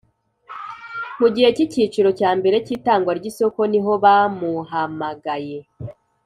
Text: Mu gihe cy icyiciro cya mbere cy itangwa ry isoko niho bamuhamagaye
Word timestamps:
Mu 1.19 1.27
gihe 1.33 1.49
cy 1.55 1.61
icyiciro 1.65 2.09
cya 2.19 2.29
mbere 2.39 2.57
cy 2.65 2.73
itangwa 2.77 3.11
ry 3.19 3.25
isoko 3.31 3.59
niho 3.71 3.91
bamuhamagaye 4.03 5.59